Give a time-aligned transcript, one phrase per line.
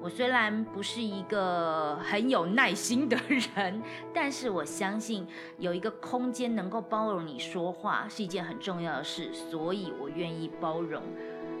[0.00, 3.82] 我虽然不是一个很有耐心的人，
[4.14, 5.26] 但是我相信
[5.58, 11.02] 有一个空间能够包容你说话是一件很重要的事，所以我愿意包容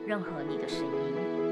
[0.06, 1.45] 任何你的声音。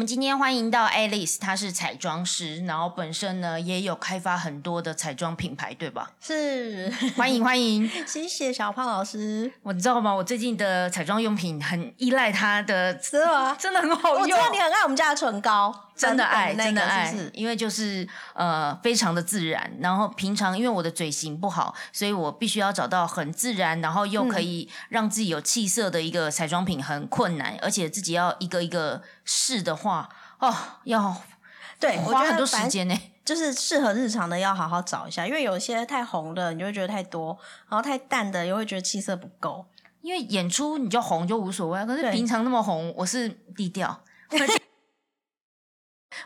[0.00, 6.12] 们今天欢迎到 Alice，她是彩妆师，然后本身呢也有开发很多的彩妆品牌，对吧？
[6.22, 9.52] 是，欢迎欢迎， 谢谢小胖老师。
[9.62, 10.14] 我知道吗？
[10.14, 14.22] 我最近的彩妆用品很依赖它的，真的真的很好用。
[14.22, 15.88] 我知道你很爱我们家的唇膏。
[16.00, 19.70] 真的爱，真的爱，因为就是呃，非常的自然。
[19.80, 29.89] 然后平常因为我的嘴型不好，所以我必须要找到很自然，然后又可以让自己有气色的一个彩妆品很困难，而且自己要一个一个试的话，
[30.38, 31.16] 哦，要
[31.78, 32.98] 对花很多时间呢。
[33.22, 37.36] 就是适合日常的要好好找一下，因为有些太红的，你就会觉得太多；
[37.68, 39.66] 然后太淡的，又会觉得气色不够。
[40.00, 44.00] 因为演出你就红就无所谓，可是平常那么红，我是低调。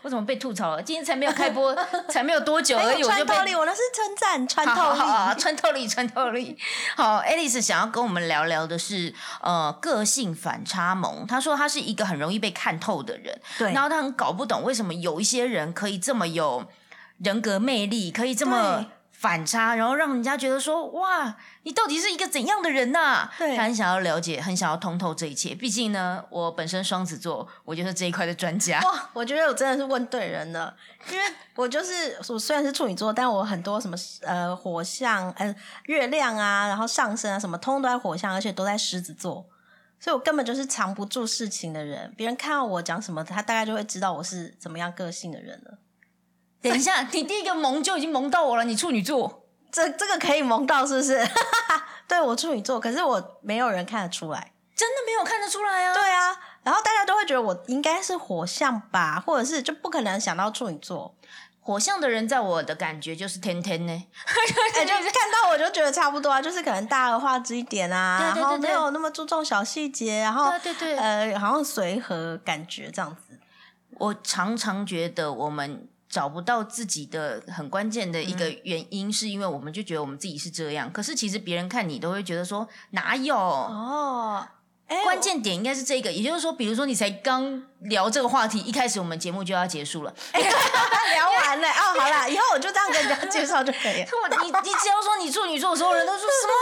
[0.04, 0.82] 我怎么被吐槽了？
[0.82, 1.74] 今天才没有开播，
[2.10, 6.58] 才没有多久而已，我就被穿透力，我那是称赞穿透力，穿透力，穿透力。
[6.94, 11.26] 好，Alice 想要跟我们聊聊的是，呃，个性反差萌。
[11.26, 16.66] 他说他是一个很容易被看透的人，对，然后他很搞不懂为什么有一些人可以这么有
[17.22, 18.84] 人格魅力，可以这么。
[19.24, 25.54] 反差，然后让人家觉得说：“哇，你到底是一个怎样的人呐？”对，他很想要了解，很想要通透这一切。
[25.54, 28.82] 毕竟呢，我本身双子座，我就是这一块的专家。
[28.82, 30.76] 哇，我觉得我真的是问对人了，
[31.10, 31.24] 因为
[31.54, 35.56] 我就是我虽然是处女座，但我很多什么呃火象、呃
[35.86, 39.46] 月亮啊，然后上升啊什么，通通都在火象，而且都在狮子座，
[39.98, 42.12] 所以我根本就是藏不住事情的人。
[42.14, 45.78] 别人看到我讲什么，他大概就会知道我是怎么样个性的人了。
[46.70, 48.64] 等一下，你第一个萌就已经萌到我了。
[48.64, 51.28] 你处女座，这这个可以萌到是不是？
[52.08, 55.94] 对我处女座，可是我没有人看得出来，真的没有看得出来啊。
[55.94, 61.14] 对啊，然后大家都会觉得我应该是火象吧，或者是就不可能想到处女座。
[61.60, 73.38] 火象的人在我的感觉就是天天呢，哎，就 看到我就觉得差不多啊，就是可能大而化之一点啊，然后没有那么注重小细节，然后对对对，呃，好像随和感觉这样子。
[73.98, 75.88] 我常常觉得我们。
[76.14, 83.34] 找不到自己的很关键的一个原因，是因为我们就觉得我们自己是这样，可是其实别人看你都会觉得说哪有？
[83.34, 84.46] 哦，
[85.02, 91.68] 关键点应该是这个，也就是说，比如说你才刚聊这个话题，一开始我们节目就要结束了， 聊完了。
[91.68, 94.06] 哦，好了，以后我就这样跟人家介绍就可以了。
[94.40, 96.52] 你你只要说你处女座，所有人都说什么？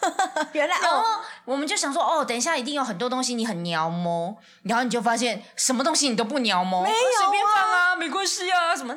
[0.52, 1.02] 原来，然后
[1.44, 8.94] 我们就想说，哦，等一下一定有很多东西你很鸟摸，然后你就发现什么东西你都不鸟摸，没有随便放啊，没关系啊，什么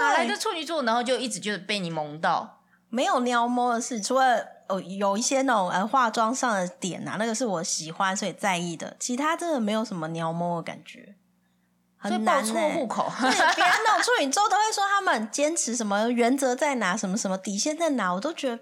[0.00, 0.82] 哪来的处女座？
[0.82, 11.14] 然后就一直就被你萌到，没有鸟摸的事，除了哦有一些那种呃化妆上的点啊，那个是我喜欢所以在意的，其他真的没有什么鸟摸的感觉，
[11.98, 13.10] 很难出户口。
[13.20, 18.58] 别人那种处女座都会说他们坚持什么原则在哪，什么什么底线在哪，我都觉得。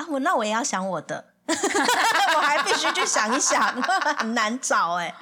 [0.00, 3.60] 啊，我那我也要想我的， 我还必须去想一想，
[4.16, 5.14] 很难找哎。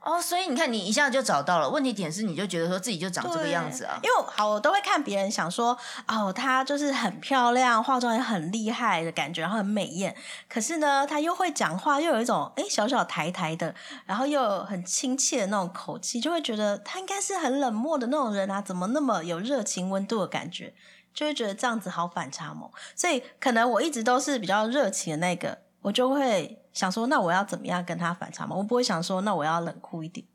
[0.00, 1.68] 哦，所以你看，你一下就找到了。
[1.68, 3.98] 问题点是，你就觉得说自己就长这个样子啊？
[4.02, 10.14] 因为好，我都会看别人想说，哦，她就是很漂亮，化妆也很厉害的感觉，然后很美艳。
[10.48, 13.74] 可是呢，她又会讲话，又有一种哎小小抬抬的，
[14.06, 18.62] 然后又很亲切的那种口气，就会觉得她应该是很冷漠的那种人啊？
[18.62, 20.72] 怎么那么有热情温度的感觉？
[21.14, 28.58] 就会觉得这样子好反差萌，所以可能我一直都是比较热情的那个，我就会想说，那我要怎么样跟他反差萌？
[28.58, 30.26] 我不会想说，那我要冷酷一点。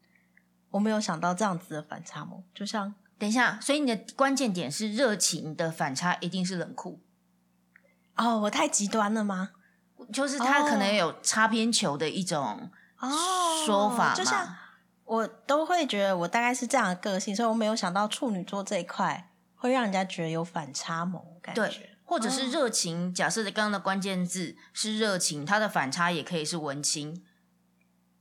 [0.72, 7.00] 我没有想到这样子的反差萌，就像等一下，所以你的关键点是热情的反差一定是冷酷。
[8.16, 9.52] 哦，我太极端了吗？
[10.12, 12.70] 就是他可能有擦边球的一种
[13.00, 13.10] 哦
[13.66, 14.54] 说法，就像
[15.06, 19.30] 我都会觉得我大概是这样的个性，所以我没有想到处女座这一块。
[19.64, 23.14] 会让人家觉得有反差萌感觉，或者是热情。
[23.14, 27.24] 假设刚刚的关键字是热情，它的反差也可以是文青。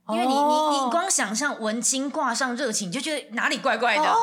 [0.07, 4.15] 因为你你你光想象文青挂上热情，就觉得哪里怪怪的，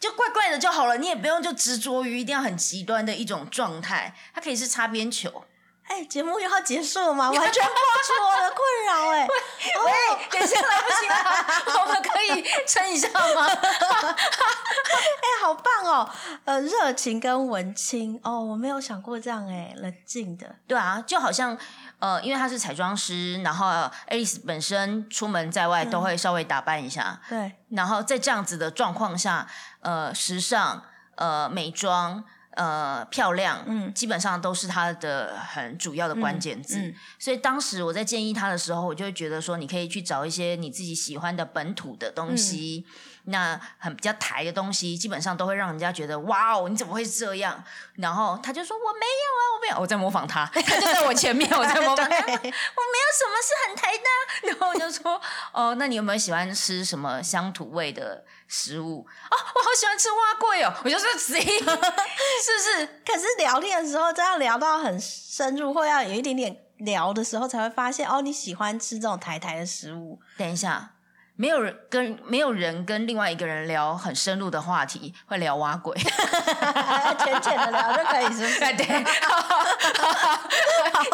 [0.00, 0.98] 就怪怪的就好了。
[0.98, 5.44] 你也不用就执着于一定要很极端的一种状态，它可以是擦边球。
[5.90, 7.28] 哎，节目又要结束了吗？
[7.34, 7.72] 完全破
[8.06, 9.26] 除我的困扰哎！
[9.84, 13.44] 喂，等一下来不及了， 我们可以撑一下吗？
[13.44, 16.08] 哎，好棒哦！
[16.44, 20.54] 呃，热情跟文青哦，我没有想过这样哎，冷静的。
[20.68, 21.58] 对啊，就好像
[21.98, 27.52] 呃，因为他是彩妆师，然后爱丽丝本身出门在外都会稍微打扮一下，对。
[27.70, 29.44] 然后在这样子的状况下，
[29.80, 30.84] 呃，时尚，
[31.16, 32.24] 呃，美妆。
[32.60, 36.92] 呃，漂亮，嗯，基本上都是他的很主要的关键字。
[37.18, 42.84] 所以当时我在建议他的时候，我就会觉得说，你可以去找一些你自己喜欢的本土的东西。
[43.24, 47.62] 那很比较台的东西，基本上都会让人家觉得哇哦，你怎么会这样？
[47.94, 54.48] 然后他就说我没有啊，我没有，我在模仿他，他就在我前面，我在模仿他， 我没有什么是很台的。
[54.48, 55.20] 然后我就说
[55.52, 59.06] 哦，那你有没有喜欢吃什么乡土味的食物？
[59.30, 61.40] 哦，我好喜欢吃蛙桂哦，我就说谁？
[61.44, 62.86] 是不是？
[63.04, 70.20] 可是聊天的时候，这样聊到很深入，或要有一点点聊的时候，才会发现哦，你喜欢吃这种台台的食物。
[70.38, 70.92] 等一下。
[71.40, 75.96] 没有人跟没有人跟另外一个人聊很深入的话题，会聊挖鬼，
[77.24, 78.60] 浅浅的聊就可以，是不是？
[78.76, 79.06] 对，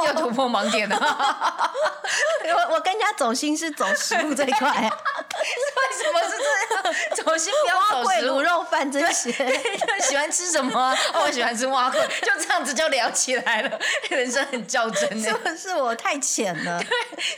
[0.04, 0.96] 要 突破盲点了。
[0.98, 6.44] 我我跟人家走心是走食物这一块，为什么是这
[6.74, 6.82] 样？
[7.24, 9.30] 走心不要走食物、卤肉饭这些。
[10.00, 10.92] 喜欢吃什么？
[11.14, 13.78] 我喜欢吃蛙鬼，就这样子就聊起来了。
[14.10, 16.82] 人生很较真，是不是我太浅了？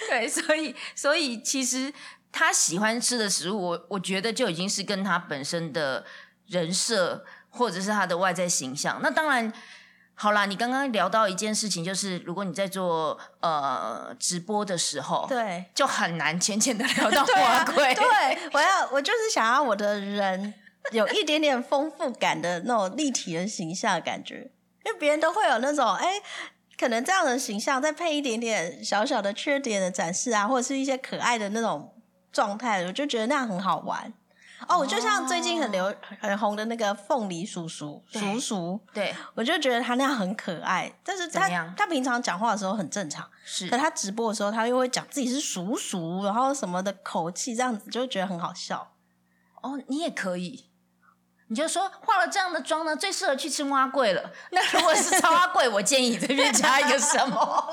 [0.08, 1.92] 对，所以所以其实。
[2.38, 6.04] 他喜欢吃的食物，我我觉得就已经是跟他本身的
[6.46, 9.00] 人设，或者是他的外在形象。
[9.02, 9.52] 那当然，
[10.14, 17.92] 好啦，你刚刚聊到一件事情，就是如果你在做呃直播的时候，对，就很难浅浅的聊到花贵。
[17.98, 20.54] 对，我要我就是想要我的人
[20.92, 24.48] 有一点点丰富感的那种立体的形象感觉，
[24.86, 26.22] 因为别人都会有那种哎，
[26.78, 31.96] 可能这样的形象再配一点点小小的缺点的展示啊，或者是一些可爱的那种。
[32.32, 34.12] 状态，我就觉得那样很好玩
[34.66, 34.78] 哦。
[34.78, 40.92] 我就像最近很流很红的那个凤梨叔叔叔叔，对我就觉得他那样很可爱。
[41.02, 43.68] 但是他他平常讲话的时候很正常，是。
[43.68, 48.92] 可他直播的时候，他又会讲自己是叔叔，然后什么的口气，这样子就觉得很好笑。
[49.62, 50.67] 哦，你也可以。
[51.48, 54.22] 你就说化了这样的妆呢，最适合去吃蛙桂了。
[54.50, 57.72] 那如果是超蛙桂，我建议这边加一个什么？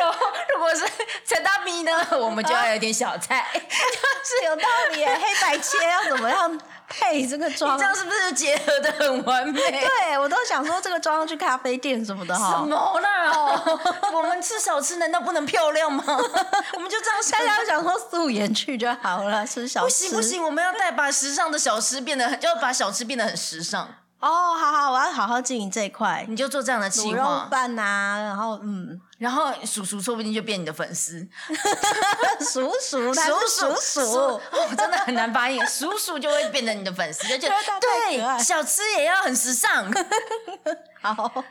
[0.00, 0.84] 然后如果是
[1.26, 5.04] 陈大咪呢，我们就要有点小菜， 就是有道理。
[5.04, 6.60] 黑白切要怎么样？
[6.88, 9.60] 配这个妆，这样是不是结合的很完美？
[9.70, 12.52] 对我都想说这个妆去咖啡店什么的哈。
[12.52, 13.32] 什么啦？
[14.12, 16.02] 我们吃小吃难道不能漂亮吗？
[16.06, 19.84] 我们就这样，大家想说素颜去就好了，吃小吃。
[19.86, 23.86] 不行不行，我们要带把时尚的小吃变得，很要把小吃变得很时尚。
[24.20, 26.24] 哦，好好，我要好好经营这一块。
[26.28, 27.08] 你就做这样的计划。
[27.12, 31.26] 卤肉饭呐，然后嗯，然后叔叔说不定就变你的粉丝。
[32.40, 34.40] 叔叔，叔叔，叔，
[34.76, 35.60] 真的很难发音。
[35.66, 39.92] 叔叔就会变成你的粉丝， 就觉得对，小吃也要很时尚。
[41.02, 41.44] 好，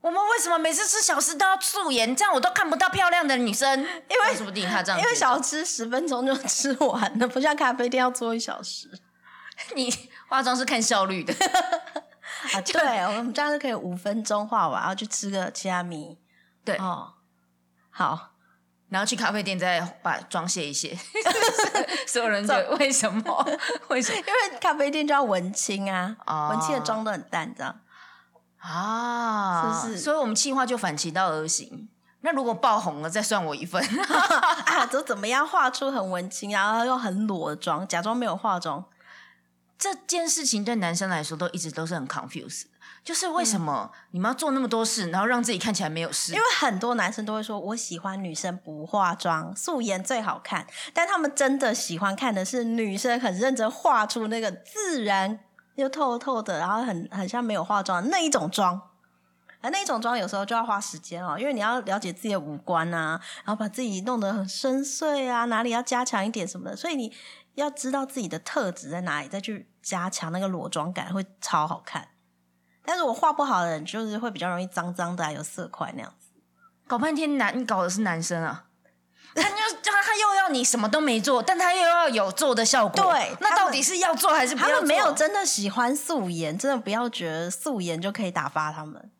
[0.00, 2.16] 我们为什么每次吃小吃都要素颜？
[2.16, 3.78] 这样我都看不到漂亮的女生。
[3.80, 8.88] 因为说不定他这样，因为小吃十分钟就吃完了，不像咖啡店要做一小时。
[9.74, 9.94] 你
[10.26, 11.34] 化妆是看效率的。
[11.34, 16.16] 啊，对，我们这样就可以五分钟化完，然后去吃个其他米。
[16.64, 17.14] 对，哦，
[17.90, 18.30] 好，
[18.88, 20.96] 然后去咖啡店再把妆卸一卸。
[22.06, 23.46] 所有人就为什么？
[23.88, 24.18] 为什么？
[24.18, 26.16] 因为咖啡店就要文青啊，
[26.50, 27.80] 文青的妆都很淡，这样
[28.58, 29.98] 啊，是不是？
[30.00, 31.88] 所以我们气话就反其道而行。
[32.22, 33.82] 那如果爆红了，再算我一份
[34.66, 34.84] 啊？
[34.86, 38.84] 都怎么样画出很文青，然后又很裸妆，假装没有化妆？
[39.78, 42.66] 这件事情对男生来说都一直都是很 confused，
[43.02, 46.32] 就是为什么你们要做那么多事，然后让自己看起来没有事？
[46.32, 50.66] 因为很多男生都会说，我喜欢女生不化妆，素颜最好看。
[50.92, 55.40] 但他们真的喜欢看的是女生很认真画出那个自然
[55.76, 58.80] 又透透的，然后很很像没有化妆那一种妆。
[59.62, 67.12] 而那一种妆有时候就要花时间哦，因为你要了解自己的五官啊，然后把自己弄得很深邃啊，哪里要加强一点什么的，所以你。
[67.56, 72.08] 要知道自己的特质在哪里，再去加强那个裸妆感，会超好看。
[72.84, 76.28] 但是我画不好的人，就是会比较容易脏脏的，有色块那样子。
[76.86, 78.64] 搞半天男，你搞的是男生啊？
[79.32, 83.00] 他就他他又要你什么都没做，但他又要有做的效果。
[83.04, 84.68] 对，那到底是要做还是不要？
[84.68, 89.10] 他们没有真的喜欢素颜，真的不要觉得素颜就可以打发他们。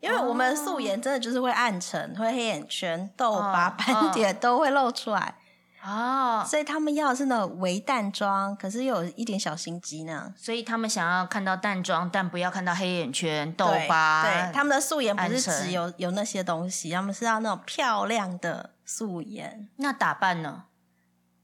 [0.00, 5.36] 因为我们素颜真的就是会暗沉、会黑眼圈、痘疤、斑点都会露出来。
[5.84, 10.32] 哦，所以他们要的是那种微淡妆，可是又有一点小心机呢。
[10.34, 14.22] 所以他们想要看到淡妆，但不要看到黑眼圈、痘疤。
[14.22, 19.68] 对，他们的素颜不是只有有那些东西，他们是要那种漂亮的素颜。
[19.76, 20.64] 那打扮呢？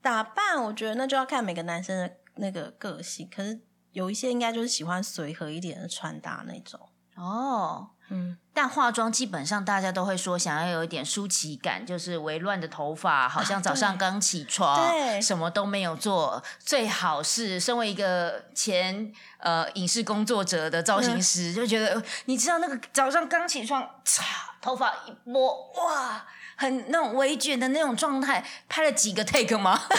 [0.00, 3.61] 打扮，我觉得那就要看每个男生的那个个性，可是
[3.92, 6.80] 有一些应该就是喜欢随和一点的穿搭那种。
[7.21, 16.43] 哦，嗯，但化妆基本上大家都会说想要有一点舒淇感，就是微乱的头发，好像早上刚起床，啊对什么都没有做。
[16.59, 24.23] 最好是身为一个前呃影视工作者的造型嗯师，就觉得你知道那个早上刚起床，嚓，
[24.62, 26.25] 头发一拨，哇。
[26.57, 29.81] 很那种微卷的那种状态，拍了几个 take 吗？
[29.89, 29.97] 而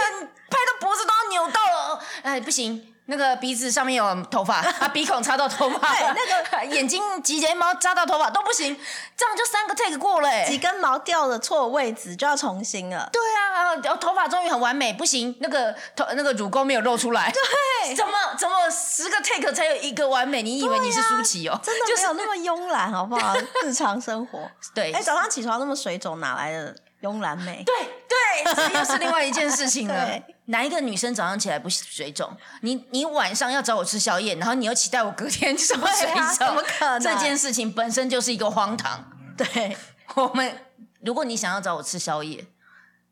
[0.00, 8.76] 且你拍到脖子都要扭到了，哎，不行，那个鼻子上面有头发， 啊，鼻孔插到头发，对那个 眼睛睫睫毛扎到头发都不行，
[9.16, 10.58] 这样就三个 take 过了、几哎。
[10.58, 13.08] 根毛掉了错位置就要重新了。
[13.12, 20.42] 对啊，然后头发终于很完美，不行，那个头那个乳沟没有露出来，对，怎么怎么十个 take 才有一个完美？
[20.42, 21.58] 你以为你是舒淇哦？
[21.62, 23.34] 真的就是没有那么慵懒，好不好？
[23.64, 24.38] 日常生活，
[24.74, 27.62] 对，哎、早上起床那么水肿，哪来的慵懒美？
[27.66, 27.74] 对
[28.08, 30.08] 对，这又是另外一件事情了。
[30.46, 32.34] 哪一个女生早上起来不水肿？
[32.62, 36.46] 你你晚上要找我吃宵夜，然后你又期待我隔天什么水对啊肿？
[36.46, 39.04] 怎么可能这件事情本身就是一个荒唐。
[39.36, 39.76] 对，
[40.14, 40.66] 我们
[41.00, 42.44] 如果你想要找我吃宵夜，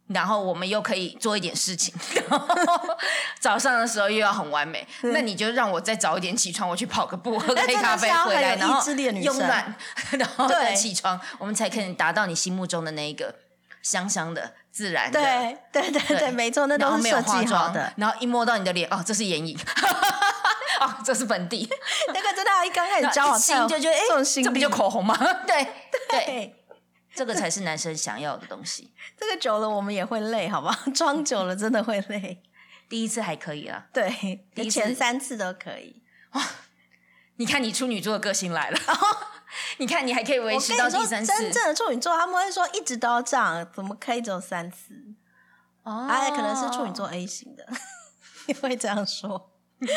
[0.09, 1.94] 然后我们又可以做一点事情，
[2.28, 2.47] 然后
[3.38, 9.75] 早上的时候又要很完美，那你就让我再早一点起床，我去跑个步，喝杯咖啡回来，然后慵懒，
[10.11, 13.32] 然后再起床，我们才可以达到你心目中的那一个
[13.82, 15.20] 香香的、自然的。
[15.20, 17.92] 对，对，对，对，没错，那都是没有都是设计好化妆的。
[17.96, 19.58] 然后一摸到你的脸，哦，这是眼影，
[20.80, 21.68] 哦，这是粉底，
[22.08, 25.16] 那个真的一刚开始交往一才有亲就觉得，哎、这不就口红吗？
[25.46, 25.64] 对
[26.08, 26.64] 对，对，
[27.14, 28.92] 这个才是男生想要的东西。
[29.18, 30.90] 这个久了我们也会累，好不好？
[30.92, 32.42] 装久了真的会累。
[32.88, 36.02] 第一次还可以啦，对，前三次都可以。
[37.40, 38.78] 你看你处女座的个性来了，
[39.78, 44.92] 你看你还可以维持到第三次，真正的处女座他们会说一直都要这样，怎么可以只有三次？
[45.82, 47.66] 哦哎，可能是处女座 A 型的，
[48.47, 49.52] 你会这样说。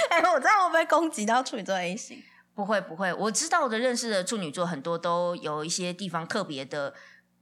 [0.10, 2.24] 哎，我这样会不会攻击到处女座 A 型？
[2.56, 6.94] 不会不会，我知道的认识的处女座很多都有一些地方特别的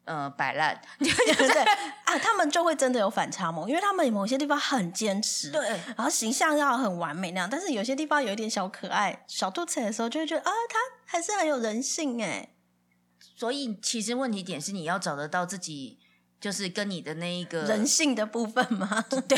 [0.06, 1.62] 呃摆烂， 对对对
[2.06, 2.18] 啊？
[2.20, 12.50] 他们就会真的有反差萌，因为他们某些地方很坚持，对然后形象要很完美那样，但是有些地方有一点小可爱、小肚子的时候，就会觉得啊，他还是很有人性哎。
[13.36, 16.00] 所以其实问题点是你要找得到自己，
[16.40, 19.06] 就是跟你的那一个人性的部分吗？
[19.28, 19.38] 对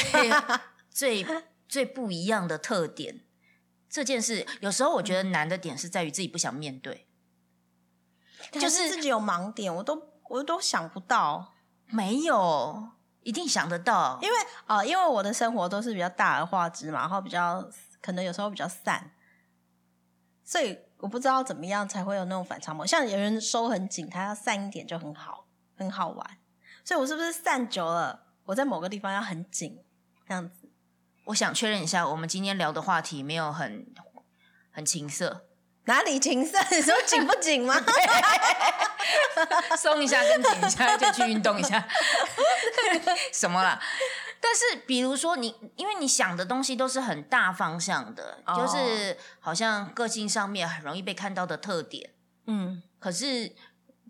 [0.89, 1.25] 最
[1.70, 3.22] 最不一样的特点。
[3.89, 7.08] 这件事有时候我觉得难的点是在于自己不想面对，
[8.53, 11.53] 就是自己有盲点，我都我都想不到，
[11.88, 12.89] 没有
[13.22, 17.68] 一定想得到，因为啊、呃因为我的生活都是比较大而化之嘛，然后比较
[18.01, 19.12] 可能有时候比较散，
[20.44, 22.86] 所以我不知道怎么样才会有那种反差萌。
[22.88, 26.38] 像有人收很紧，他要散一点就很好，很好玩。
[26.84, 29.84] 所以我是不是散久了，我在某个地方要很紧，
[30.27, 30.70] 这样子？
[31.27, 33.86] 我想确认一下，我们今天聊的话题没有很
[34.72, 35.46] 很情色，
[35.85, 36.57] 哪里情色？
[36.71, 37.75] 你说紧不紧吗？
[39.77, 41.85] 松一下跟紧一下就去运动一下，
[43.33, 43.79] 什么啦？
[44.39, 52.11] 但是比如说你，因为你想的东西都是很大方向的，哦就是好像个性上面很容易被看到的特点，
[52.47, 53.53] 嗯，可是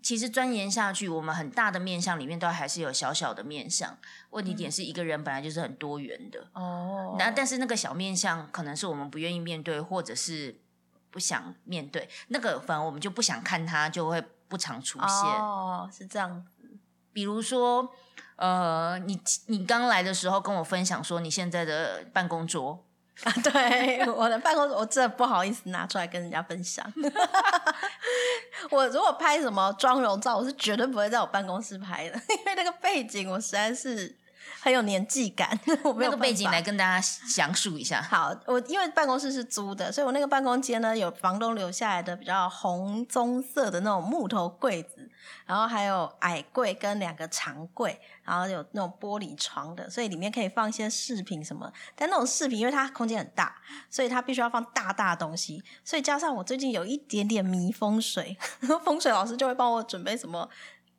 [0.02, 3.96] 其实钻研下去，我们很大的面相里面都还是有小小的面相。
[4.30, 10.60] 问题点是一个人本来就是很多元的，哦那、但是那个小面相可能是我们不愿意面对，或者是
[11.14, 15.08] 不想面对，那个反而我们就不想看它，就会不常出现。
[15.08, 16.50] 哦，是这样子。
[17.12, 17.88] 比如说，
[18.34, 22.84] 呃，你你刚来的时候跟我分享说你现在的办公桌，
[23.22, 26.84] 啊，对，我的办公桌我真的不好意思拿出来跟人家分享。
[28.72, 34.18] 我如果拍什么妆容照，我是绝对不会在我办公室拍的，因为那个背景我实在是
[34.64, 38.00] 很有年纪感， 我没有那个背景来跟大家详述一下。
[38.00, 45.06] 好，我因为办公室是租的，所以我那个办公间呢有房东留下来的比较红棕色的那种木头柜子，
[45.44, 51.70] 然后还有矮柜跟两个长柜，然后有那种玻璃床的，所以里面可以放一些饰品什么。
[51.94, 53.54] 但那种饰品因为它空间很大，
[53.90, 58.34] 所以它必须要放大大的东西，所以加上我最近有一点点迷风水，
[58.82, 60.48] 风水老师就会帮我准备什么。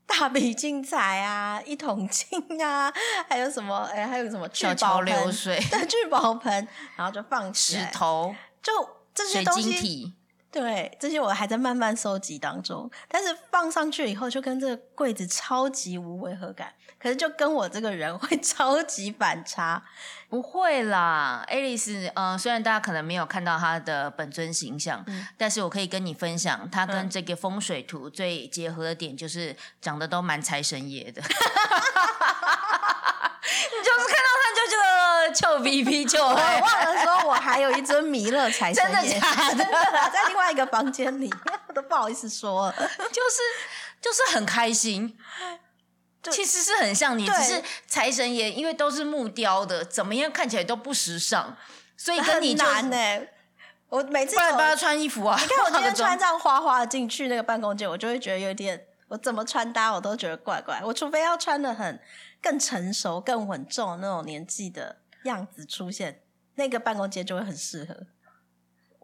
[0.08, 2.94] 大笔精彩啊，一桶金啊，
[3.28, 3.78] 还有什么？
[3.94, 8.72] 哎、还有什么聚宝盆流水、 对，聚宝盆，然后就放石，头、就
[9.14, 10.14] 这些水晶东西，体，
[10.52, 16.74] 对，这些我还在慢慢收集当中，但是放上去以后，就跟这个柜子超级无违和感，
[17.06, 19.80] 可是就跟我这个人会 超级反差。
[20.28, 31.22] 不会啦，Alice，呃，虽然大家可能没有看到她的本尊形象，嗯但是我可以跟你分享，她跟嗯这个风水图最结合的点就是长得都蛮财神爷的。
[31.22, 31.28] 你
[33.84, 41.32] 就是看到他就觉得臭逼逼臭我，忘了说，我还有一尊弥勒财神真的，假的真的在另外一个房间里，
[41.70, 42.74] 我都不好意思说了。
[42.74, 42.82] 就
[43.30, 43.40] 是
[44.02, 45.16] 就是很开心。
[46.26, 51.56] 就其实是很像你，只是财神爷，因为都是木雕的，怎么样看起来都不时尚，
[51.96, 53.28] 所以跟你就是难呢、
[53.90, 55.40] 我每次走不然帮他穿衣服啊。
[55.40, 60.82] 你看我今天穿这样花花的进去那个办公间，我就会觉得有点，我怎么穿搭我都觉得怪怪。
[60.84, 62.00] 我除非要穿的很
[62.42, 66.22] 更成熟、更稳重那种年纪的样子出现，
[66.56, 67.96] 那个办公间就会很适合。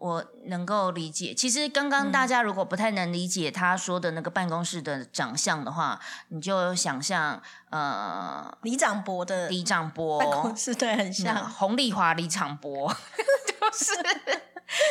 [0.02, 1.32] 我能够理解。
[1.32, 7.40] 其实刚刚大家如果不太能理解他说的那个办公室的长相的话，你就想象
[7.70, 12.88] 呃李长博的李长博办公室对很那像，洪丽华李长博，
[13.46, 13.94] 就是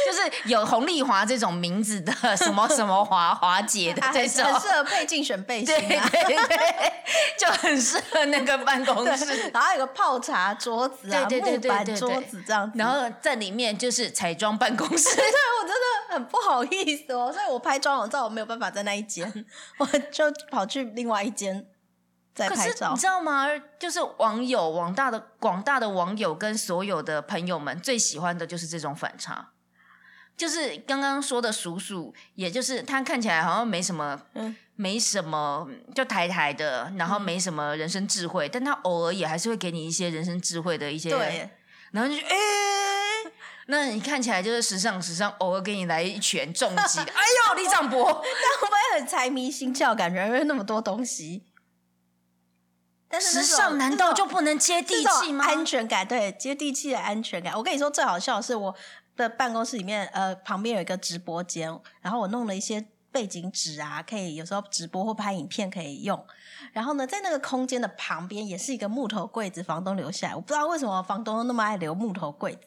[0.06, 6.10] 就是有洪丽华这种名字的什么什么华华姐的这种，很很适合配竞选背心对啊。
[6.12, 6.94] 对对，
[7.38, 9.50] 就很适合那个办公室，。
[9.54, 12.78] 然后有个泡茶桌子啊，对对对对木板对对桌子这样子。
[12.78, 19.46] 然后在里面就是彩妆办公室， 对我真的很不好意思哦，所以我拍妆容照我没有办法在那一间，
[19.80, 21.66] 我就跑去另外一间
[22.34, 23.08] 再可是拍照你知。
[23.08, 23.48] 道吗？
[23.80, 29.50] 就是网友广大的广大的网友跟所有的朋友们最喜欢的就是这种反差。
[30.38, 41.50] 就是刚刚说的叔叔，也就是他看起来好像没什么，嗯没什么，就台台的，然后没什么人生智慧，但他偶尔也还是会给你一些人生智慧的一些，对，
[41.92, 42.36] 然后就哎、
[43.68, 49.94] 那你看起来就是时尚时尚，偶尔给你来一拳重击， 哎呦，李长博，但会不会很财迷心窍？
[49.94, 51.46] 感觉因为那么多东西，
[53.08, 55.46] 但是时尚难道就不能接地气吗？
[55.46, 57.56] 安全感，对，接地气的安全感。
[57.56, 58.76] 我跟你说，最好笑的是我
[59.16, 66.26] 的办公室里面，呃，旁边有一个直播间，然后我弄了一些背景纸啊，可以有时候直播或拍影片可以用。
[66.74, 70.36] 然后呢，在那个空间的旁边也是一个木头柜子，房东留下来。
[70.36, 72.62] 我不知道为什么房东那么爱留木头柜子，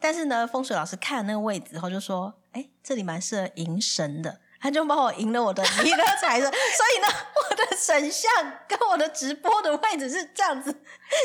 [0.00, 7.06] 但是呢，风水老师看了那个位置后就说：“哎，这里蛮适合迎神的。”他就帮我赢了我的弥勒财神， 所以呢，
[7.50, 8.28] 我的神像
[8.66, 10.74] 跟我的直播的位置是这样子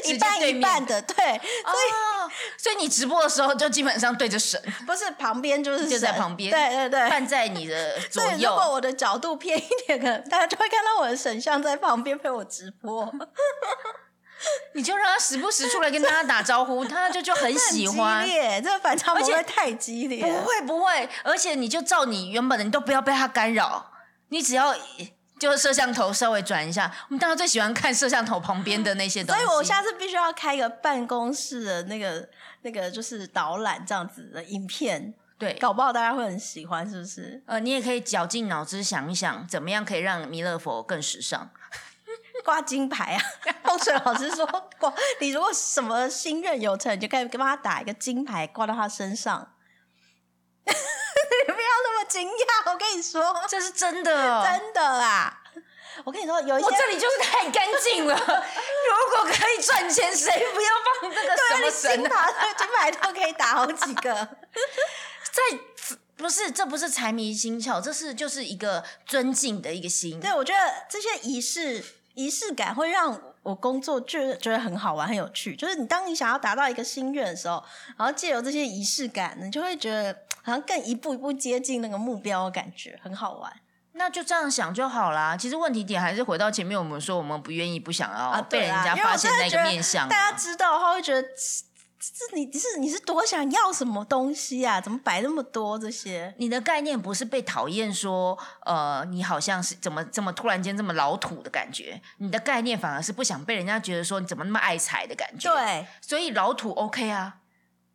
[0.04, 7.10] 一半一半的，对，哦，所以你直播的时候就基本上对着神，不是旁边就是就在旁边对对对。
[7.10, 8.72] 站在你的 左右，如果。
[8.72, 13.12] 我的角度偏一点，可能大家就会看到我的神像在旁边陪我直播，
[14.74, 18.26] 你就让他时不时出来跟大家打招呼，他就就很喜欢很。
[18.28, 20.44] 激烈，这个反差萌而且会太激烈不了。
[20.44, 23.92] 会不会，而且你就照你原本的，你都不要被他干扰，
[24.30, 24.76] 你只要
[25.40, 26.92] 就是摄像头稍微转一下。
[27.10, 29.44] 我们大家最喜欢看摄像头旁边的那些东西。
[29.44, 32.30] 所以我下次必须要开一个办公室的那个
[32.62, 37.42] 那个就是导览这样子的影片，对，搞不好大家会很喜欢，是不是？
[37.48, 41.50] 呃，你也可以绞尽脑汁想一想，怎么样可以让弥勒佛更时尚。
[42.44, 43.22] 挂金牌啊！
[43.64, 44.46] 风水老师说，
[44.80, 49.56] 挂你如果什么心愿有成，你就可以帮他打一个金牌挂到他身上。
[50.66, 50.74] 你
[51.54, 55.38] 不要那么惊讶，我跟你说，这是真的哦，真的啊。
[56.04, 58.16] 我跟你说，有一些我这里就是太干净了。
[58.18, 60.70] 如果可以赚钱，谁不要
[61.02, 62.28] 放这个什么对啊？
[62.28, 64.14] 金牌、金牌都可以打好几个。
[64.14, 65.60] 在
[66.18, 70.20] 不是，这不是财迷心窍，这是就是一个尊敬的一个心。
[70.20, 75.56] 对，我觉得这些仪式仪式感会让我工作觉觉得很好玩、很有趣。
[75.56, 77.64] 就是你当你想要达到一个心愿的时候，
[77.98, 83.52] 然后借由这些仪式感，你就会觉得好像更一步一步接近那个目标的感觉，很好玩
[83.94, 85.36] 那就这样想就好啦。
[85.36, 88.38] 其实问题点还是回到前面我们说，我们不愿意、不想啊！
[88.38, 90.10] 要被人家发现那个面相啊。
[90.10, 91.28] 大家知道的话会觉得。
[92.02, 94.82] 这你是你是多想要什么东西啊？
[94.82, 96.34] 怎么摆那么多这些？
[96.40, 98.36] 你的概念不是被讨厌说，
[98.66, 107.36] 呃，你好像是怎么这么突然间这么老土的感觉，你的概念反而是不想被人家觉得说你怎么那么爱财的感觉。，对，所以老土 OK 啊，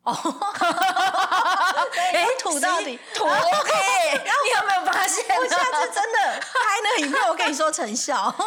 [0.03, 0.13] 哦，
[2.13, 3.35] 哎，土到底土 OK，
[4.23, 5.25] 你有没有发现？
[5.37, 8.33] 我下次真的拍那个影片，我跟你说成效。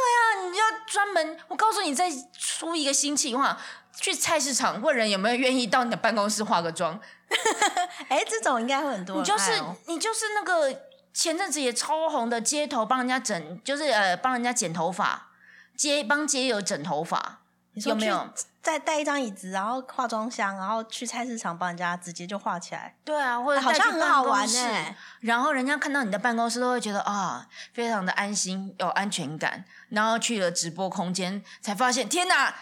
[0.00, 3.58] 那你就要专门，我告诉你，再出一个新企划，
[4.00, 6.98] 去菜市场问人有没有愿意到你的办公室化个妆。
[8.08, 10.82] 哎，这种应该会很多人你就是、你就是那个
[11.12, 15.28] 前阵子也超红的街头帮人家整，就是呃帮人家剪头发，
[15.76, 17.40] 街帮街友整头发，
[17.74, 18.28] 有没有
[18.62, 29.64] 再带一张椅子，然后化妆箱，然后去菜市场帮人家直接就画起来，对啊，或者好像很好玩呢、哎、然后人家看到你的办公室都会觉得啊，非常的安心，有安全感。
[29.90, 32.54] 然后去了直播空间，才发现天哪，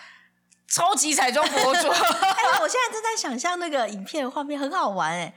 [0.69, 1.89] 超级彩妆博主。
[1.91, 5.33] 哎、我现在正在想象那个影片画面，很好玩哎、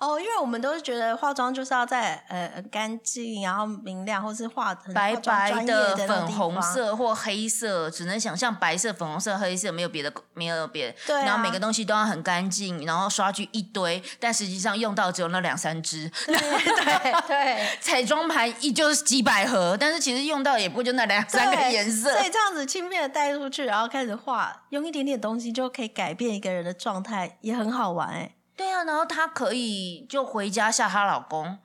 [0.00, 10.96] 哦，因为我们都是觉得化妆就是要在呃干净，然后明亮，或是化很白白的粉红，色或黑色，只能想象白色、粉红色、黑色，没有别的，没有别的。
[11.06, 16.10] 对啊然后每个东西都要很干净，然后刷具一堆，但实际上用到只有那两三支。
[16.26, 17.68] 对对 对。
[17.80, 22.10] 彩妆盘依旧是几百盒，但是其实用到也不就那两三个对颜色。
[22.10, 31.58] 所以这样子轻便的带出去，然后开始画，用一点点东西就可以改变一个人的状态，也很好玩哎、对啊，然后她可以就回家吓她老公。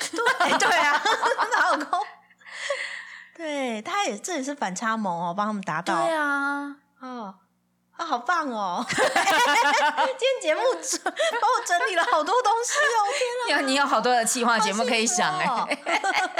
[0.00, 1.02] 对对啊，
[1.60, 2.00] 老公，
[3.36, 5.94] 对，他也这也是反差萌哦，帮他们达到。
[5.94, 7.34] 对啊，哦，
[7.92, 8.82] 啊，好棒哦！
[8.88, 12.96] 今天节目整帮我整理了好多东西哦，
[13.46, 15.78] 天啊你有好多的企划节目可以想哎、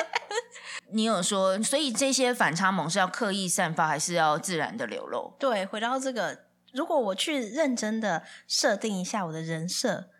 [0.93, 5.35] 你有说，所以这些反差萌是要刻意散发，还是要自然的流露？
[5.39, 10.11] 对，回到这个，如果我去认真的设定一下我的人设，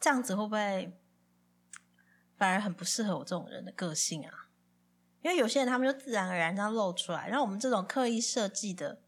[0.00, 0.98] 这样子会不会
[2.36, 4.30] 反而很不适合我这种人的个性啊？
[5.22, 9.00] 因为有些人他们就自然而然这样露出来，然后我们这种刻意设计的，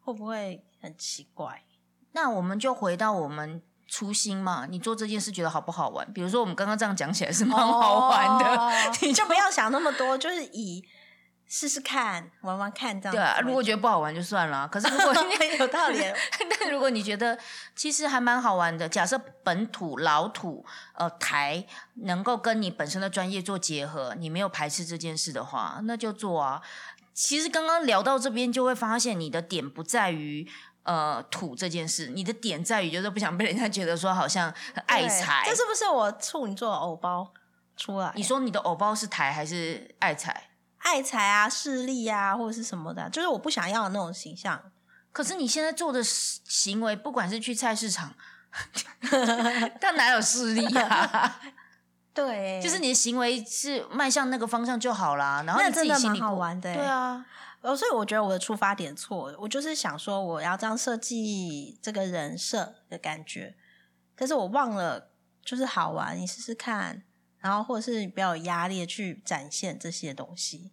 [0.00, 1.64] 会不会很奇怪？
[2.10, 6.12] 那我们就回到我们初心嘛，你做这件事觉得好不好玩？
[6.12, 10.84] 比如说我们刚刚这样讲起来是蛮好玩的，哦 你就不要想那么多，就是以
[11.56, 13.14] 试试看、玩玩看这样。
[13.14, 13.38] 对啊。
[13.40, 15.14] 如果觉得不好玩就算了，可是如果
[15.56, 16.00] 有道理，
[16.50, 17.38] 但如果你觉得
[17.76, 21.64] 其实还蛮好玩的，假设本土老土呃台
[22.02, 26.60] 能够跟你本身的专业做结合，你没有排斥这件事的话，那就做啊。
[27.12, 30.44] 其实刚刚聊到这边，就会发现你的点不在于
[30.82, 35.54] 呃土这件事，你的点在于就是不想被人家觉得说好像很爱财这。
[35.54, 37.32] 是不是我处女座的偶包
[37.76, 38.10] 出来？
[38.16, 40.48] 你说你的偶包是台还是爱财？
[40.84, 44.70] 爱财啊、势力啊，或者是什么的，就是我不想要的那种形象。
[45.10, 48.14] 可是你现在做的行为，不管是去菜市场，
[49.80, 51.40] 但哪有势力啊？
[52.12, 55.42] 对，就是你的行为是迈向那个方向就好啦。
[55.46, 57.24] 然后你自己心里好玩的欸对啊，
[57.60, 63.56] 哦，所以我觉得我的出发点错，我就是想说我要这样设计这个人设的感觉，
[64.14, 65.10] 可是我忘了，
[65.44, 67.02] 就是好玩，你试试看，
[67.44, 70.72] 然后或者是你不要有压力去展现这些东西。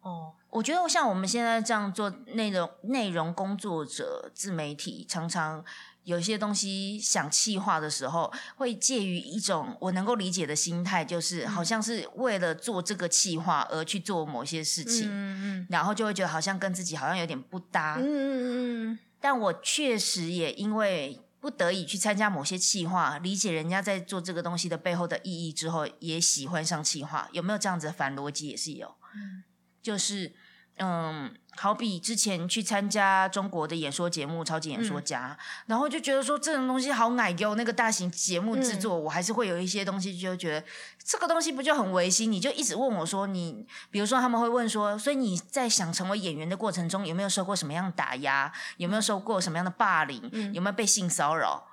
[0.00, 5.64] 哦，我觉得像我们现在这样做内容内容工作者、自媒体，常常
[6.02, 17.94] 有一些东西想气化的时候，会介于一种我能够理解的心态，就是好像是为了做这个气化而去做某些事情，嗯然后就会觉得好像跟自己好像有点不搭。
[18.00, 27.28] 嗯嗯嗯但我确实也因为不得已去参加某些企划，理解人家在做这个东西的背后的意义之后，也喜欢上企划。
[27.32, 28.46] 有没有这样子的反逻辑？
[28.46, 29.42] 也是有，嗯
[29.82, 30.32] 就是
[30.78, 40.66] 嗯，好比之前去参加中国的演说节目《超级演说家》然后就觉得说这种东西好奶油，那个大型节目制作，我还是会有一些东西就觉得
[41.04, 42.32] 这个东西不就很违心？
[42.32, 48.50] 你就一直问我说你，比如说他们会问说，所以你在想成为演员的过程中，有没有受过什么样的打压？
[48.78, 50.52] 有没有受过什么样的霸凌？
[50.52, 51.68] 有没有被性骚扰？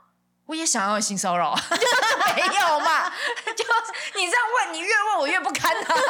[0.50, 3.06] 我也想要性骚扰，就 是没有嘛？
[3.56, 3.64] 就
[4.16, 5.94] 你这样问，你越问我越不堪呐啊！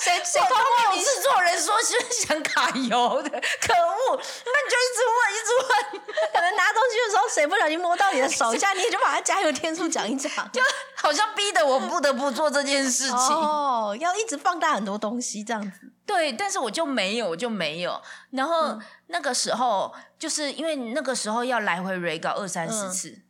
[0.00, 4.16] 谁谁我通过你制作人说是想卡油的，可恶！
[4.16, 6.02] 那你就一直问，一直问，
[6.34, 10.28] 可能拿东西的时候，谁不小心摸到你的手一下，你也就把它加油添醋讲一讲。
[10.50, 10.60] 就
[10.96, 13.16] 好像逼得我不得不做这件事情。
[13.16, 15.91] 哦，要一直放大很多东西这样子。
[16.12, 18.00] 对，但是我就没有，我就没有。
[18.30, 23.22] 然后、那个时候，就是因为那个时候要来回 re 稿二三十嗯次。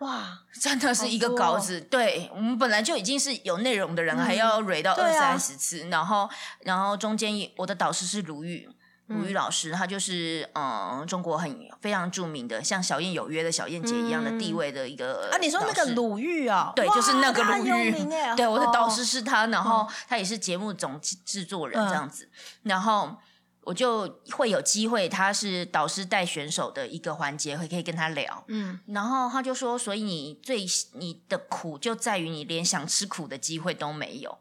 [0.00, 6.28] 哇，真的是一个稿子，对我们本来就已经是有内容的人，还要蕊到二三十次，然后
[6.60, 8.68] 然后中间我的导师是卢玉。
[9.08, 17.92] 卢玉老师，他就是嗯，中国很非常著名的，像小燕有约的小燕姐一样的地位的一个啊，你说那个鲁豫啊，对，就是那个鲁豫
[18.36, 18.90] 对，我的导哦。
[18.90, 21.88] 师是他，然后他也是节目总制制作人嗯。
[21.88, 22.28] 这样子，
[22.62, 23.16] 然后
[23.62, 34.38] 我就会有机会，他是导师带选手的一个环节，会可以跟他聊，嗯，然后他就说，所以你最你的苦就在于你连想吃苦的机会都没有，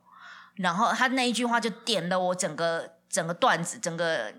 [0.55, 4.33] 然后他那一句话就点了我整个整个段子，整个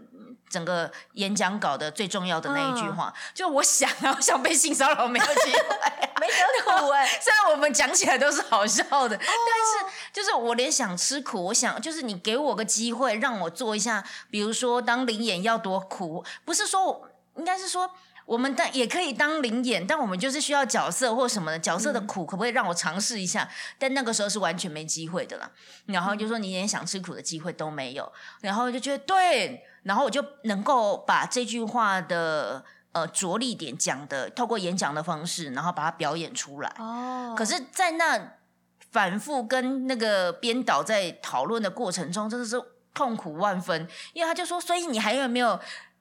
[0.49, 5.77] 整个演讲稿的最重要的那一句话，就我想啊， 我想被性骚扰没有机会，
[6.21, 17.91] 没得苦哎、 虽然我们讲起来都是好笑的，但是就是我连想吃苦，我想就是你给我个机会让我做一下，比如说当灵演要多苦，不是说我应该是说。
[18.29, 23.49] 我们当也可以当灵演，但我们就是需要角色或什么的角色的苦，可不可以让我尝试一下？
[23.79, 25.51] 但那个时候是完全没机会的啦。
[25.87, 36.75] 然后就说你连想吃苦的机会都没有，然后就觉得对，然后我就能够把这句话的呃着力点讲的，透过演讲的方式，然后把它表演出来。
[36.79, 38.35] 哦，可是，在那
[38.91, 42.61] 反复跟那个编导在讨论的过程中，真的是
[42.95, 45.61] 痛苦万分，因为他就说，所以你还有没有？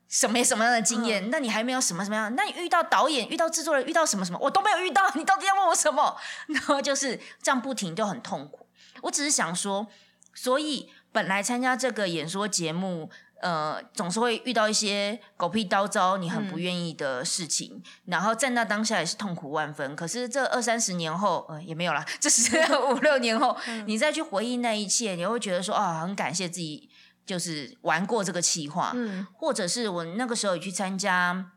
[0.10, 1.30] 什么什么样的经验？
[1.30, 2.34] 那你还没有什么什么样？
[2.34, 5.04] 那你遇到导演、遇到制作人、遇到什么什么，我都没有遇到。
[5.16, 6.16] 你到底要问我什么？
[6.48, 8.66] 然后就是这样不停，就很痛苦。
[9.02, 9.86] 我只是想说，
[10.34, 13.10] 所以本来参加这个演说节目，
[13.42, 19.96] 呃，总是会遇到一些狗屁叨糟、你很不愿意的事情，然后在那当下也是痛苦万分。
[19.96, 22.52] 可是这二三十年后，呃，也没有啦，这是
[22.92, 26.90] 五六年后，你再去回忆那一切，你会觉得说啊，很感谢自己。
[27.26, 29.28] 就是玩过这个企划，嗯。
[29.34, 31.52] 或者是我那个时候也去参加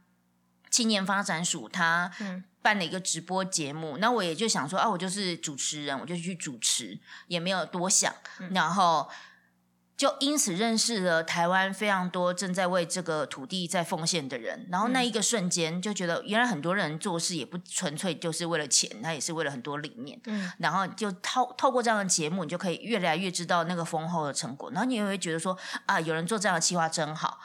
[0.69, 2.43] 青年发展署，他嗯。
[2.63, 8.13] 办了一个直播节目，那我也就想说啊，我就是主持人，我就去主持，也没有多想，
[8.51, 9.09] 然后
[10.01, 27.39] 就因此认识了台湾非常多正在为这个土地在奉献的人，然后那一个瞬间就觉得，原来很多人做事也不纯粹就是为了钱，他也是为了很多理念，嗯然后就透透过这样的节目，你就可以越来越知道那个丰厚的成果，然后你也会觉得说啊，有人做这样的企划真好。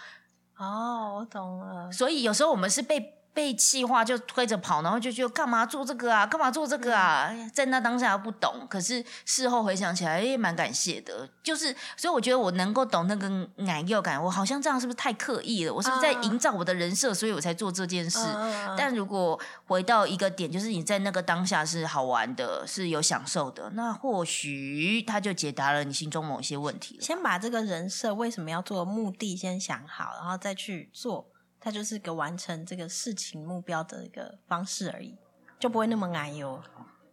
[0.56, 1.92] 哦，我懂了。
[1.92, 11.30] 所以有时候我们是被被气话就推着跑，然后就觉得干嘛做这个啊，干嘛做这个啊，在那当下不懂，可是事后回想起来，也蛮感谢的。
[11.44, 15.74] 就是所以我觉得我能够懂那个奶幼感，我好像这样是不是太刻意了？
[15.74, 18.20] 我是不是在啊营造我的人设，所以我才做这件事？
[18.20, 27.02] 嗯但如果回到一个点，就是你在那个当下是好玩的，是有享受的，那或许他就解答了你心中某些问题了。
[27.02, 31.28] 先把这个人设为什么要做的目的先想好，然后再去做，
[31.66, 35.18] 它就是个完成这个事情目标的一个方式而已，
[35.60, 36.62] 就不会那么奶油。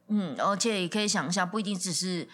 [0.08, 2.28] 嗯，而且也可以想一下，不一定只是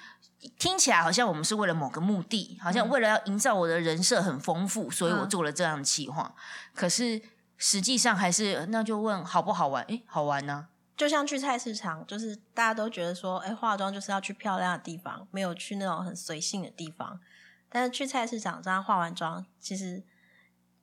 [0.59, 6.35] 听起来好像我们是为了某个目的，好像为了要营造我的人设很丰富，所以我嗯做了这样的企划。
[6.74, 7.22] 可是
[7.57, 9.85] 实际上还是，那就问好不好玩？
[9.85, 17.20] 诶，好玩呢、就像去菜市场，就是大家都觉得说，哎，化妆就是要去漂亮的地方，没有去那种很随性的地方。
[17.68, 20.02] 但是去菜市场这样化完妆，其实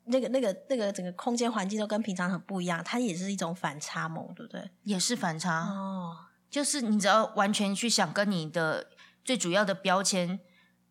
[0.06, 4.70] 那个、那个、那个整个空间环境都跟平常很不一样，它也是一种反差萌，对不对？
[4.84, 5.62] 也是反差。
[5.70, 6.18] 哦，
[6.50, 8.88] 就是你只要完全去想跟你的
[9.24, 10.40] 最主要的标签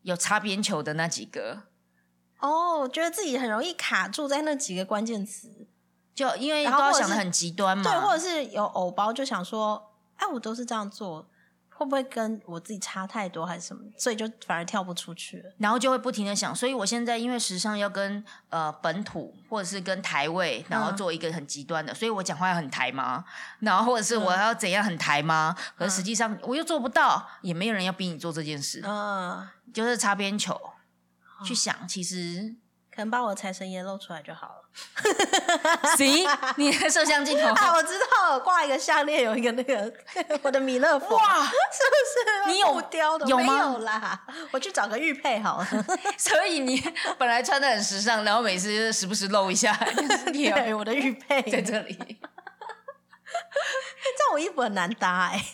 [0.03, 1.63] 有擦边球的那几个，
[2.41, 5.69] 哦，我觉得自己很容易卡住在那几个关键词，
[6.15, 7.85] 就因为都要想的很极端嘛。
[7.85, 11.31] 对，或者是有偶包，就想说，哎，我都是这样做，
[11.77, 13.83] 会不会跟我自己差太多，还是什么？
[13.99, 15.53] 所以就反而跳不出去了。
[15.59, 23.25] 然后就会不停的想，所以我现在因为时尚要跟呃本土或者是跟台位，然后嗯做一个很极端的，所以我讲话要很台吗？
[23.61, 25.57] 然后或者是我要怎样很台吗？
[25.77, 30.59] 可是实际上我又做不到，也没有人要逼你做这件事，嗯，就是擦边球。
[31.45, 32.55] 去想，其实
[32.95, 34.63] 可能把我的财神爷露出来就好了。
[35.97, 36.25] 行，
[36.57, 39.93] 你的摄像镜头，啊，我知道了，挂一个项链，有一个那个
[40.43, 41.43] 我的米勒佛，哇！
[41.43, 41.55] 是不
[42.47, 42.53] 是？
[42.53, 45.67] 你有雕的没有吗有啦，我去找个玉佩好了。
[46.17, 46.81] 所以你
[47.19, 51.97] 本来穿的很时尚，然后每次就是时不时露一下，就是你有对，我的玉佩在这里。
[51.97, 52.05] 这
[54.23, 55.45] 样我衣服很难搭哎、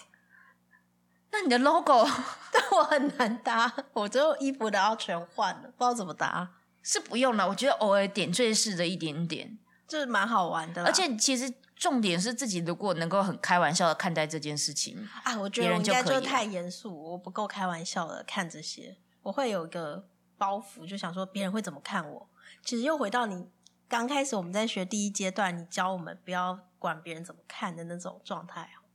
[1.31, 2.07] 那你的 logo
[2.53, 6.51] 但我很难搭，我最后衣服都要全换了，不知道怎么搭，
[6.83, 9.59] 是不用了，我觉得偶尔点缀式的一点点。
[9.87, 10.89] 就是蛮好玩的啦。
[10.89, 22.29] 而且其实重点是自己如果能够很开玩笑的看待这件事情，啊，我觉别得我应该人就以了就太严肃，我不够开玩笑的看这些，我会有一个包袱，就想说别人会怎么看我。
[22.65, 23.49] 其实又回到你
[23.89, 28.87] 刚开始我们在学第一阶段，你教我们不要管别人怎么看的那种状态哦。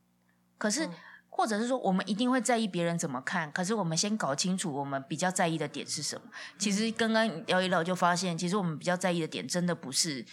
[0.57, 0.93] 可是、嗯
[1.37, 6.21] 或者是说我们一定会在意别人怎么看，可是我们先搞清楚我们比较在意的点是什么。
[6.57, 10.25] 其实刚刚聊一聊就发现，其实我们比较在意的点真的不是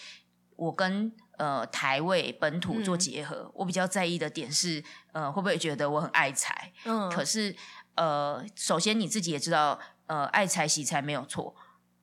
[0.55, 6.73] 我跟呃台位本土做嗯结合，我比较在意的点是呃会不会觉得我很爱财。
[6.85, 7.57] 嗯，可是
[7.97, 11.57] 呃，首先你自己也知道，呃，爱财喜财没有错，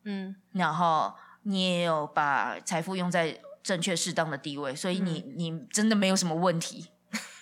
[0.03, 6.89] 嗯然后你也有把财富用在正确适当的地位，所以你、嗯你真的没有什么问题。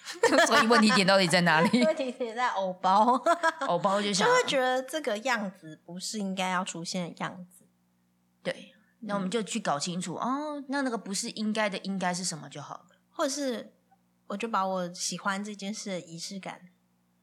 [0.48, 1.84] 所以问题点到底在哪里？
[1.86, 3.22] 问题点在偶包，
[3.67, 7.65] 偶包就想就想会觉得这个样子不是应该要出现的样子。
[8.43, 12.86] 对，那我们就去搞清楚哦，那那个不是应该的，应该是什么就好了。
[13.12, 13.74] 或者是
[14.28, 16.62] 我就把我喜欢这件事的仪式感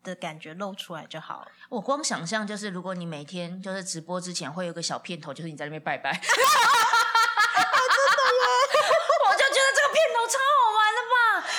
[0.03, 1.47] 的感觉露出来就好了。
[1.71, 6.39] 我光想象就是，如果你每天就是直播之前会有个小片头，就是你在那边拜拜，真的耶！
[9.27, 11.15] 我就觉得这个片头超好玩的吧。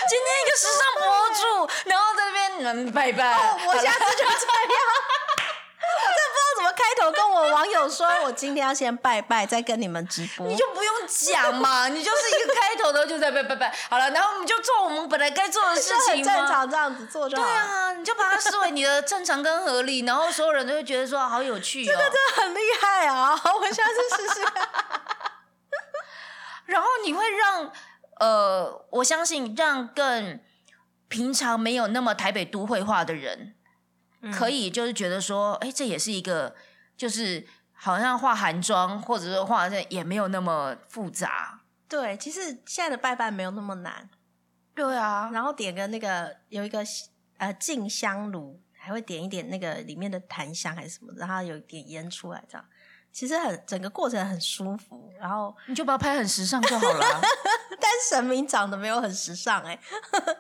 [0.08, 1.44] 今天一个时尚博主，
[1.90, 2.04] 然后
[2.92, 4.34] 拜拜，我下次就这样。
[6.76, 10.46] 开头跟我网友说，我今天要先拜拜，再跟你们直播。
[10.46, 13.74] 你就不用讲嘛， 你就是一个开头的就在拜拜拜。
[13.90, 17.44] 好了，然后我们就做我们本来该做的事情正常这样子做就好。
[17.44, 23.32] 对啊，你就把它视为你的正常跟合理，然后所有人都会觉得说好有趣哦，这个真的很厉害啊！
[23.62, 24.46] 我下次试试。
[26.66, 27.72] 然后你会让
[28.20, 30.40] 呃，我相信让更
[31.08, 33.56] 平常没有那么台北都会化的人。
[34.34, 36.56] 可以，就是觉得说，哎，这也是一个，
[36.98, 41.62] 就是好像化韩妆，或者说化这也没有那么复杂。
[41.88, 44.10] 对，其实现在的拜拜没有那么难。
[44.74, 46.84] 对啊，然后点个那个有一个
[47.38, 52.66] 呃静香炉，还会点一点那个里面的檀香还是什么，然后有一点烟出来，这样
[53.16, 55.10] 其实很整个过程很舒服。
[55.18, 57.22] 然后你就把它拍很时尚就好了。
[57.80, 59.80] 但神明长得没有很时尚哎，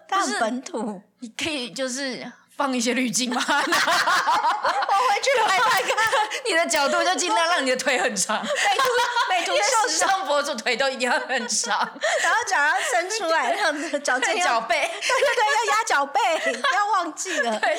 [0.09, 1.01] 他很本土。
[1.19, 2.29] 你可以就是。
[2.57, 3.43] 放一些滤镜吗？
[3.45, 3.59] 我回
[5.21, 5.93] 去拍拍看。
[6.47, 8.41] 你的角度就尽量让你的腿很长。
[8.41, 8.83] 美图
[9.29, 11.77] 美图秀时尚博主腿都一定要很长，
[12.23, 14.83] 然后脚要伸出来，这样子脚尖脚背。
[14.83, 16.19] 对对对，要压脚背，
[16.61, 17.59] 不要忘记了。
[17.59, 17.77] 对，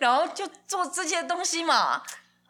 [0.00, 2.02] 然后就做这些东西嘛。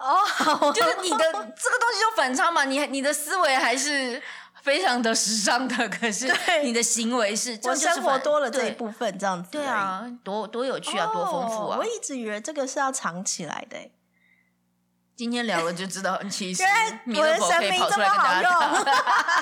[0.02, 4.20] 哦，就是你的这个东西就反差嘛，你你的思维还是。
[4.62, 9.50] 非常的时尚的，可是你的行为是，我生活多了这一部分，这样子。
[9.50, 11.78] 对啊，多多有趣啊，多丰富啊！
[11.78, 13.76] 我一直以为这个是要藏起来的，
[15.16, 16.62] 今天聊了就知道，其实
[17.16, 18.86] 我的神明这么好用。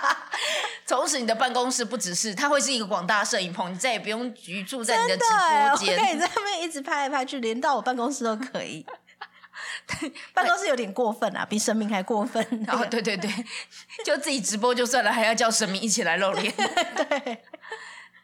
[0.89, 8.87] 从此你的办公室不只是，它会是一个广大摄影棚，你再也不用居住在你的直播间，可以在那边一直拍来拍去，连到我办公室都可以。
[10.35, 12.43] 办公室有点过分啊，比神明还过分。
[12.69, 13.31] 哦，对对对，
[14.05, 16.53] 就自己直播就算了，还要叫神明一起来露脸。
[16.55, 17.45] 对，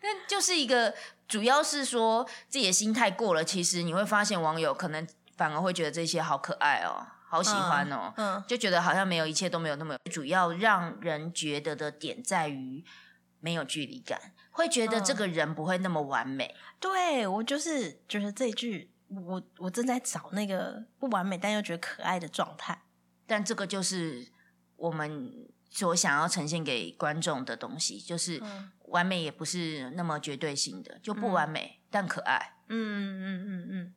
[0.02, 0.94] 但就是一个，
[1.28, 12.84] 主要是说自己的心态过了，其实你会发现网友可能反而会觉得这些好可爱哦，好喜欢哦，嗯，就觉得好像没有一切都没有那么主要让人觉得的点在于
[13.40, 16.54] 没有距离感，会觉得这个人不会那么完美。
[16.80, 18.92] 对我就是就是这句。
[19.24, 22.82] 我我正在找那个不完美但又觉得可爱的状态，
[23.26, 24.28] 但这个就是
[24.76, 28.42] 我们所想要呈现给观众的东西，就是
[28.86, 32.54] 完美也不是那么绝对性的，就不完美但可爱。
[32.68, 33.94] 嗯嗯嗯嗯嗯，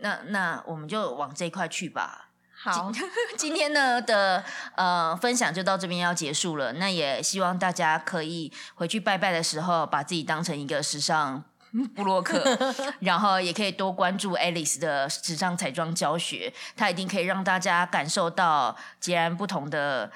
[0.00, 2.30] 那那我们就往这一块去吧。
[2.60, 2.90] 好，
[3.38, 4.44] 今天呢的
[4.74, 6.72] 呃分享就到这边要结束了。
[6.74, 11.44] 那也希望大家可以回去拜拜的时候，把自己当成一个时尚。
[11.94, 12.42] 布洛克，
[13.00, 20.10] 然后也可以多关注 Alice 的时尚彩妆教学，它一定可以让大家感受到截然不同的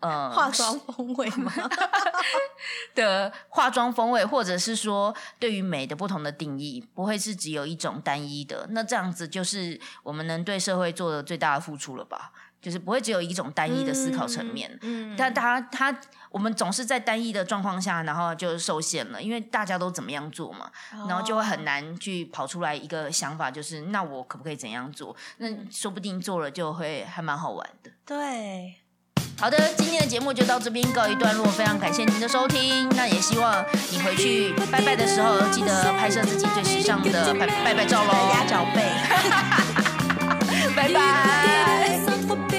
[0.00, 1.52] 呃化妆风味吗？
[2.94, 8.66] 的化妆风味，或者是说对于美的不同的定义，不会是只有一种单一的。
[8.70, 12.32] 那这样子就是我们能对社会做的最大的付出了吧？
[12.60, 15.96] 就是不会只有一种单一的思考层面，嗯，但他他
[16.30, 20.70] 我们总是在单一的状况下，然后就受限了，因为大家都怎么样做嘛，
[21.08, 25.14] 然后就会很难去跑出来一个想法，就是那我可不可以怎样做？
[25.38, 27.90] 那说不定做了就会还蛮好玩的。
[28.04, 28.74] 对，
[29.38, 32.88] 好的，今天的节目就到这边告一段落，非常感谢您的收听。
[32.90, 38.82] 那也希望你回去拜拜的时候，记得拍摄自己最时尚的拜拜拜照喽，压脚背，
[40.74, 41.77] 拜拜。
[42.28, 42.57] for